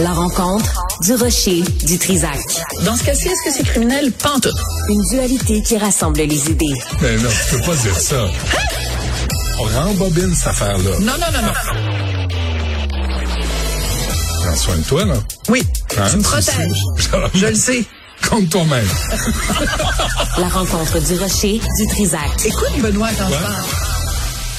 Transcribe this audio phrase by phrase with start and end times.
[0.00, 2.38] La rencontre du rocher du Trisac.
[2.84, 4.10] Dans ce cas-ci, est-ce que c'est criminel?
[4.12, 4.54] Pantoute.
[4.88, 6.74] Une dualité qui rassemble les idées.
[7.00, 8.26] Mais non, tu peux pas dire ça.
[9.60, 10.90] On rembobine cette affaire-là.
[11.00, 11.52] Non, non, non, non.
[14.42, 15.14] Prends soin de toi, là.
[15.48, 15.62] Oui,
[15.96, 16.82] Hein, tu me protèges.
[17.34, 17.84] Je le sais.
[18.28, 18.88] Contre toi-même.
[20.38, 22.20] La rencontre du rocher du Trisac.
[22.44, 23.64] Écoute, Benoît, quand je parle.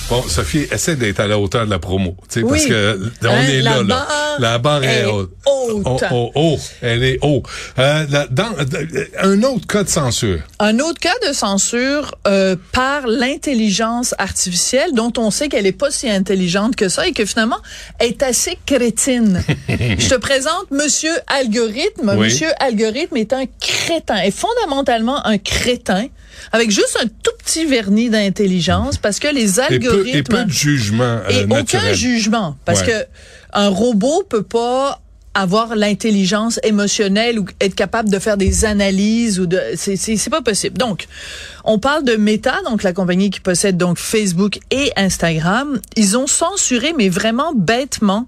[0.08, 2.16] Bon, Sophie, essaie d'être à la hauteur de la promo.
[2.32, 2.52] Tu sais, Oui.
[2.60, 4.08] parce que on Hein, est là, là.
[4.40, 5.32] La barre est, est haute.
[5.46, 5.86] haute.
[5.86, 6.58] Oh, oh, oh.
[6.82, 7.44] Elle est haut.
[7.80, 10.40] Euh, dans, euh, un autre cas de censure.
[10.60, 15.92] Un autre cas de censure euh, par l'intelligence artificielle, dont on sait qu'elle est pas
[15.92, 17.60] si intelligente que ça et que finalement
[18.00, 19.44] est assez crétine.
[19.70, 22.14] Je te présente Monsieur Algorithme.
[22.18, 22.26] Oui.
[22.28, 26.08] Monsieur Algorithme est un crétin, est fondamentalement un crétin
[26.52, 30.44] avec juste un tout petit vernis d'intelligence parce que les Et peu, algorithmes et peu
[30.44, 32.88] de jugement euh, et aucun jugement parce Ouais.
[32.88, 33.06] que
[33.56, 35.02] un robot peut pas
[35.36, 40.30] avoir l'intelligence émotionnelle ou être capable de faire des analyses ou de c'est c'est c'est
[40.30, 40.78] pas possible.
[40.78, 41.08] Donc
[41.66, 46.26] on parle de Meta donc la compagnie qui possède donc Facebook et Instagram, ils ont
[46.26, 48.28] censuré mais vraiment bêtement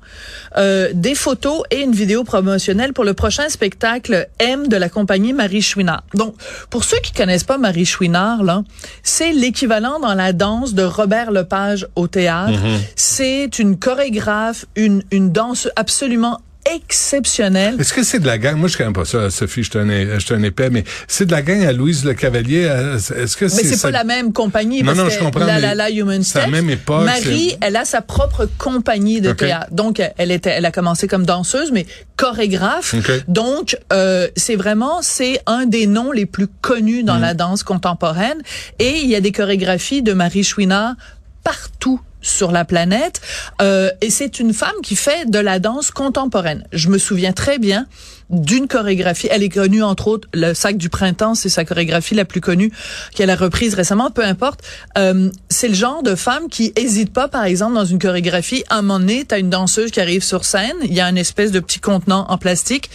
[0.58, 5.32] euh, des photos et une vidéo promotionnelle pour le prochain spectacle M de la compagnie
[5.32, 6.04] Marie Chouinard.
[6.14, 6.36] Donc
[6.70, 8.64] pour ceux qui connaissent pas Marie Chouinard là,
[9.02, 12.60] c'est l'équivalent dans la danse de Robert Lepage au théâtre.
[12.98, 16.42] C'est une chorégraphe, une une danse absolument
[16.76, 17.76] exceptionnelle.
[17.80, 18.56] Est-ce que c'est de la gang?
[18.58, 19.88] Moi, je connais pas ça, Sophie, je suis un,
[20.20, 22.64] je suis un épais, mais c'est de la gang à Louise Le Cavalier.
[22.64, 24.80] Est-ce que Mais c'est c'est ça- pas la même compagnie.
[24.82, 27.50] Non, parce non, je comprends, La mais La La Human c'est la même époque, Marie,
[27.52, 29.68] c'est- elle a sa propre compagnie de théâtre.
[29.72, 31.86] Donc, elle était, elle a commencé comme danseuse, mais
[32.18, 32.94] chorégraphe.
[32.96, 33.12] Ok.
[33.28, 37.06] Donc, euh, c'est vraiment, c'est un des noms les plus connus Mm.
[37.06, 38.38] dans la danse contemporaine.
[38.80, 40.96] Et il y a des chorégraphies de Marie Chouinard
[41.44, 43.22] partout sur la planète.
[43.62, 46.66] Euh, et c'est une femme qui fait de la danse contemporaine.
[46.72, 47.88] Je me souviens très bien
[48.30, 49.28] d'une chorégraphie.
[49.32, 52.72] Elle est connue, entre autres, le sac du printemps, c'est sa chorégraphie la plus connue
[53.16, 54.62] qu'elle a reprise récemment, peu importe.
[54.98, 58.64] Euh, c'est le genre de femme qui hésite pas, par exemple, dans une chorégraphie.
[58.70, 61.18] À un moment donné, t'as une danseuse qui arrive sur scène, il y a une
[61.18, 62.90] espèce de petit contenant en plastique.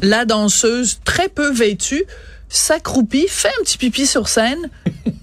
[0.00, 2.04] La danseuse, très peu vêtue,
[2.48, 4.70] s'accroupit, fait un petit pipi sur scène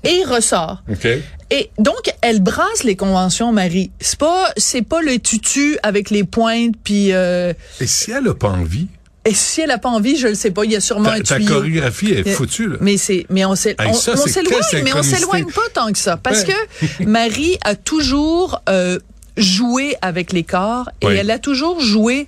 [0.04, 0.84] et ressort.
[0.92, 1.08] OK.
[1.52, 3.90] Et donc, elle brasse les conventions, Marie.
[4.00, 8.34] C'est pas, c'est pas le tutu avec les pointes, puis euh, Et si elle a
[8.36, 8.88] pas envie,
[9.26, 10.64] et si elle a pas envie, je le sais pas.
[10.64, 11.56] Il y a sûrement ta, un ta tuyau.
[11.56, 12.78] chorégraphie est foutue, là.
[12.82, 16.54] Mais c'est, mais on Hey, s'éloigne, mais on s'éloigne pas tant que ça, parce Ouais.
[17.00, 18.98] que Marie a toujours euh,
[19.36, 21.16] joué avec les corps et Oui.
[21.18, 22.28] elle a toujours joué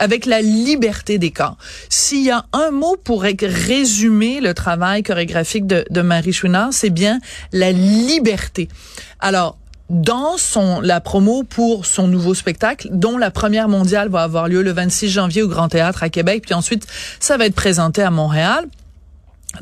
[0.00, 1.56] avec la liberté des corps.
[1.88, 6.72] S'il y a un mot pour ré- résumer le travail chorégraphique de, de Marie Chouinard,
[6.72, 7.20] c'est bien
[7.52, 8.68] la liberté.
[9.20, 9.56] Alors,
[9.90, 14.62] dans son la promo pour son nouveau spectacle, dont la première mondiale va avoir lieu
[14.62, 16.86] le 26 janvier au Grand Théâtre à Québec, puis ensuite
[17.18, 18.66] ça va être présenté à Montréal.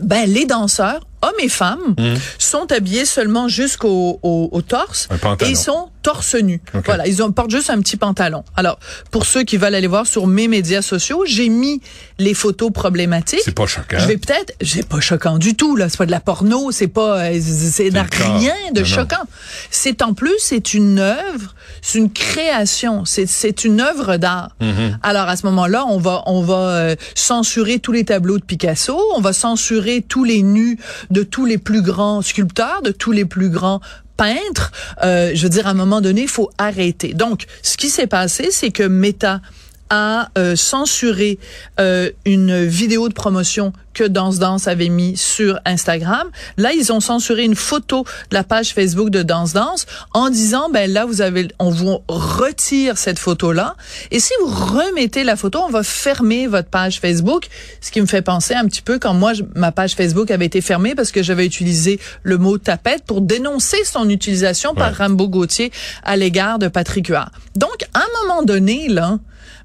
[0.01, 1.95] Ben les danseurs, hommes et femmes,
[2.39, 5.09] sont habillés seulement jusqu'au au, au torse
[5.41, 6.61] et ils sont torse nu.
[6.75, 6.87] Ok.
[6.87, 8.45] Voilà, ils ont portent juste un petit pantalon.
[8.57, 8.79] Alors,
[9.11, 11.83] pour ceux qui veulent aller voir sur mes médias sociaux, j'ai mis
[12.19, 13.41] les photos problématiques.
[13.45, 13.99] C'est pas choquant.
[13.99, 16.89] Je vais peut-être, c'est pas choquant du tout là, c'est pas de la porno, c'est
[16.89, 19.25] pas, euh, c'est rien de Non, choquant.
[19.71, 24.57] C'est en plus, c'est une œuvre, c'est une création, c'est c'est une œuvre d'art.
[24.61, 24.99] Mm-hmm.
[25.03, 28.99] Alors à ce moment-là, on va on va euh, censurer tous les tableaux de Picasso,
[29.15, 30.79] on va censurer tous les nus
[31.11, 33.81] de tous les plus grands sculpteurs, de tous les plus grands
[34.17, 34.73] peintres.
[35.03, 37.15] Euh, je veux dire, à un moment donné, il faut arrêter.
[37.15, 39.41] Donc, ce qui s'est passé, c'est que Meta
[39.91, 41.39] a euh, censuré
[41.81, 46.29] euh, une vidéo de promotion que Danse Danse avait mis sur Instagram.
[46.57, 50.69] Là, ils ont censuré une photo de la page Facebook de Danse Danse en disant
[50.71, 53.75] ben là vous avez on vous retire cette photo là
[54.13, 57.49] et si vous remettez la photo, on va fermer votre page Facebook,
[57.81, 60.47] ce qui me fait penser un petit peu quand moi je- ma page Facebook avait
[60.47, 64.89] été fermée parce que j'avais utilisé le mot tapette pour dénoncer son utilisation par.
[64.99, 65.71] Rambo Gauthier
[66.03, 67.31] à l'égard de Patrick Huard.
[67.57, 69.19] Donc à un moment donné là,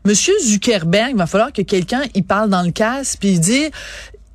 [0.06, 3.70] Monsieur Zuckerberg, il va falloir que quelqu'un il parle dans le casque puis il dit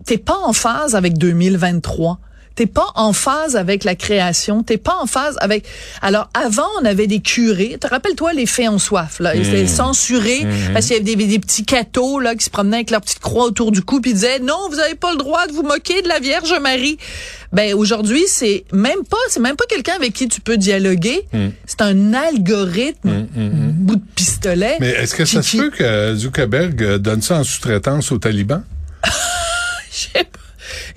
[0.05, 2.19] t'es pas en phase avec 2023.
[2.59, 5.65] T'es pas en phase avec la création, t'es pas en phase avec.
[6.03, 7.79] Alors avant, on avait des curés.
[7.81, 11.27] Te rappelles-toi les fées en soif là, ils étaient censurés parce qu'il y avait des,
[11.29, 14.11] des petits cathos là qui se promenaient avec leur petite croix autour du cou puis
[14.11, 16.99] ils disaient non, vous avez pas le droit de vous moquer de la Vierge Marie.
[17.53, 21.29] Ben aujourd'hui, c'est même pas, c'est même pas quelqu'un avec qui tu peux dialoguer.
[21.65, 24.79] C'est un algorithme, bout de pistolet.
[24.81, 28.19] Mais est-ce que ça qui- se peut que Zuckerberg euh, donne ça en sous-traitance aux
[28.19, 28.65] talibans?
[29.93, 30.39] Je sais pas.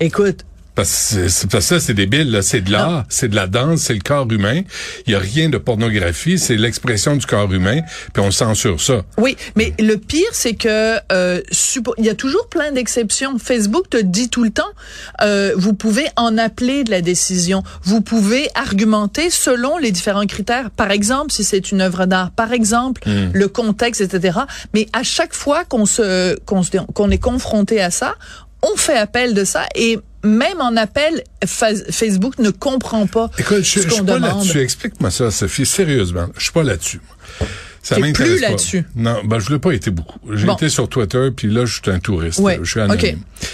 [0.00, 0.40] Écoute,
[0.74, 2.40] Parce que c'est- parce que ça, c'est débile, là.
[2.40, 4.62] C'est de l'art, c'est de la danse, c'est le corps humain.
[5.06, 7.80] Il y a rien de pornographie, c'est l'expression du corps humain,
[8.14, 9.02] puis on censure ça.
[9.18, 11.40] Oui, mais le pire, c'est que euh,
[11.98, 13.38] il y a toujours plein d'exceptions.
[13.38, 14.62] Facebook te dit tout le temps,
[15.20, 17.62] euh, vous pouvez en appeler de la décision.
[17.82, 20.70] Vous pouvez argumenter selon les différents critères.
[20.70, 22.30] Par exemple, si c'est une œuvre d'art.
[22.30, 23.02] Par exemple,
[23.32, 24.38] le contexte, etc.
[24.74, 28.14] Mais à chaque fois qu'on se qu'on se- qu'on est confronté à ça,
[28.62, 33.58] on fait appel de ça et même en appel, Fa- Facebook ne comprend pas Écoute,
[33.58, 34.38] je, ce je suis qu'on pas demande.
[34.38, 34.60] là-dessus.
[34.60, 36.28] Explique-moi ça, Sophie, sérieusement.
[36.36, 37.00] Je suis pas là-dessus.
[37.82, 38.48] Ça T'es m'intéresse plus pas.
[38.50, 38.84] là-dessus.
[38.94, 40.20] Non, ben je l'ai pas été beaucoup.
[40.32, 40.54] J'ai Bon.
[40.54, 42.38] été sur Twitter, puis là, je suis un touriste.
[42.38, 43.18] Ouais, Je suis anonyme.
[43.42, 43.48] ok.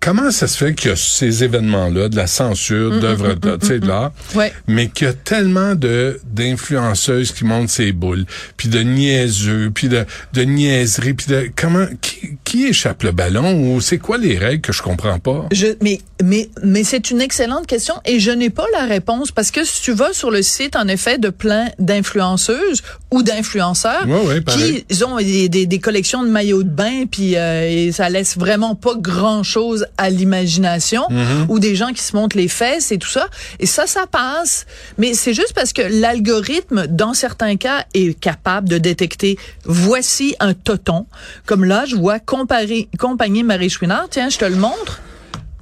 [0.00, 3.86] Comment ça se fait qu'il y a ces événements-là, de la censure, Mm, d'œuvres de
[3.86, 4.50] l'art, Ouais.
[4.66, 8.24] mais qu'il y a tellement de d'influenceuses qui montent ses boules,
[8.56, 13.74] puis de niaiseux, puis de, de niaiseries, puis de comment qui, qui échappe le ballon
[13.74, 15.46] ou c'est quoi les règles que je comprends pas?
[15.52, 19.50] Je, mais mais mais c'est une excellente question et je n'ai pas la réponse parce
[19.50, 24.26] que si tu vas sur le site en effet de plein d'influenceuses ou d'influenceurs Ouais,
[24.26, 24.76] ouais, pareil.
[24.76, 28.08] qui ils ont des, des, des collections de maillots de bain puis euh, et ça
[28.08, 31.46] laisse vraiment pas grand chose à l'imagination Mm-hmm.
[31.48, 33.28] ou des gens qui se montrent les fesses et tout ça
[33.58, 34.66] et ça ça passe
[34.98, 40.54] mais c'est juste parce que l'algorithme dans certains cas est capable de détecter voici un
[40.54, 41.06] toton
[41.46, 45.00] comme là je vois comparer compagnie Marie Chouinard tiens je te le montre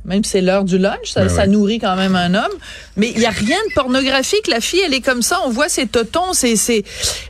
[0.04, 2.52] même si c'est l'heure du lunch, ça, nourrit quand même un homme.
[2.96, 4.46] Mais il y a rien de pornographique.
[4.48, 5.38] La fille, elle est comme ça.
[5.44, 6.82] On voit ses totons, c'est, c'est.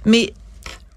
[0.04, 0.32] Mais,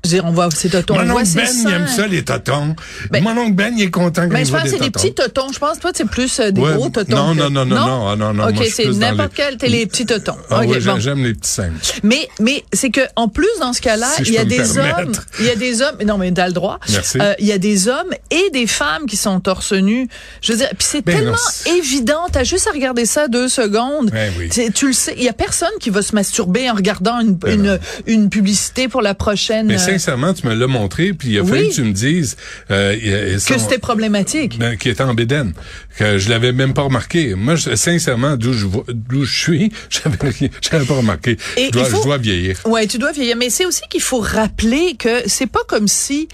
[0.03, 2.23] je veux dire, on voit ses totons, on Mon oncle Ben, il aime ça, les
[2.23, 2.75] totons.
[3.11, 4.77] Ben- Mon oncle Ben, il est content quand Mais il je voit pense que des
[4.79, 5.51] c'est des petits totons.
[5.53, 7.15] Je pense que toi, c'est plus euh, des Ouais, gros totons.
[7.15, 9.57] non, que- non, non, non, non, ah, non, non, OK, je c'est n'importe les- quel,
[9.57, 10.35] t'es les petits totons.
[10.49, 10.99] Ah OK, ouais, bon.
[10.99, 11.71] j'aime- les petits seins.
[12.03, 14.77] Mais mais c'est que en plus dans ce cas-là, Si je il y a des
[14.79, 16.79] hommes, il y a des hommes, non mais t'as le droit.
[16.89, 17.19] Merci.
[17.21, 20.07] Euh, il y a des hommes et des femmes qui sont torse nu.
[20.41, 22.21] Je veux dire, puis c'est Ben tellement non, c'est- évident.
[22.31, 24.09] T'as juste à regarder ça deux secondes.
[24.11, 24.49] Ben oui.
[24.51, 25.13] C'est- Tu le sais.
[25.17, 28.87] Il y a personne qui va se masturber en regardant une Ben une, une publicité
[28.87, 29.67] pour la prochaine.
[29.91, 31.69] Sincèrement, tu me l'as montré, puis il a fallu Oui.
[31.69, 32.37] que tu me dises
[32.71, 32.95] euh,
[33.37, 34.57] que c'était problématique.
[34.59, 35.53] ben, qui était en bédaine,
[35.97, 37.35] que je l'avais même pas remarqué.
[37.35, 41.37] Moi, je- sincèrement, d'où je vois- d'où je suis, j'avais pas remarqué.
[41.57, 42.57] Et je, dois, faut- je dois vieillir.
[42.65, 43.35] Ouais, tu dois vieillir.
[43.37, 46.27] Mais c'est aussi qu'il faut rappeler que c'est pas comme si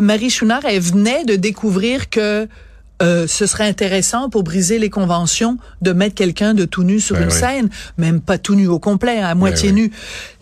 [0.00, 2.48] Marie Chouinard, elle venait de découvrir que
[3.02, 7.16] euh, ce serait intéressant pour briser les conventions de mettre quelqu'un de tout nu sur
[7.16, 7.38] Ben une oui.
[7.38, 7.68] scène,
[7.98, 9.74] même pas tout nu au complet, à moitié oui.
[9.74, 9.92] nu.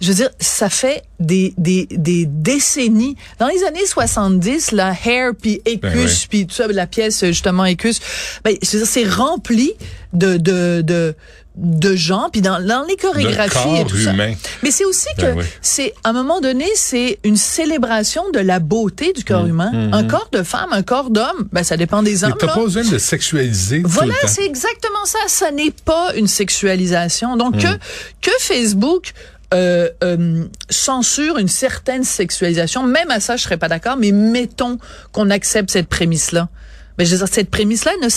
[0.00, 3.16] Je veux dire, ça fait des, des, des décennies.
[3.38, 7.64] Dans les années 70, la Hair puis Écus Ben puis tout ça, la pièce justement
[7.64, 8.00] Écus,
[8.44, 9.72] ben, c'est rempli
[10.12, 11.14] de de de
[11.54, 14.12] de gens puis dans, dans les chorégraphies et corps tout ça.
[14.12, 14.32] humain.
[14.62, 15.44] Mais c'est aussi que Ben oui.
[15.60, 19.90] c'est à un moment donné, c'est une célébration de la beauté du Mmh, corps humain.
[19.92, 22.34] Un corps de femme, un corps d'homme, ben ça dépend des hommes.
[22.38, 22.54] t'as là.
[22.54, 25.18] pas besoin de sexualiser Voilà, c'est exactement ça.
[25.28, 27.36] Ça n'est pas une sexualisation.
[27.36, 27.58] Donc Mmh.
[27.60, 27.78] que
[28.22, 29.12] que Facebook
[29.52, 33.96] euh, euh, censure une certaine sexualisation, même à ça, je serais pas d'accord.
[33.98, 34.78] Mais mettons
[35.12, 36.48] qu'on accepte cette prémisse-là.
[36.98, 38.08] Je veux dire, cette prémisse-là ne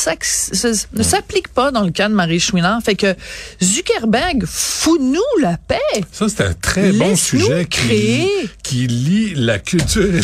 [1.04, 2.82] s'applique pas dans le cas de Marie Chouinard.
[2.84, 3.16] Fait que
[3.64, 5.80] Zuckerberg, fous-nous la paix.
[6.12, 8.50] Ça, c'est un très bon sujet qui, créer.
[8.64, 10.22] qui lie la culture.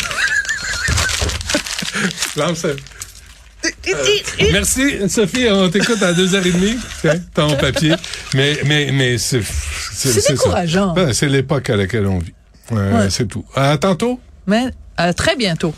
[4.52, 5.46] Merci, Sophie.
[5.50, 6.76] On t'écoute à deux heures et demie.
[7.00, 7.94] Tiens, ton papier.
[8.34, 9.42] Mais, mais, mais c'est,
[9.92, 10.94] C'est décourageant.
[10.94, 12.34] Ben, c'est l'époque à laquelle on vit.
[12.72, 13.10] Euh, Ouais.
[13.10, 13.44] C'est tout.
[13.54, 14.18] À tantôt.
[14.46, 14.64] Mais
[14.96, 15.74] à très bientôt.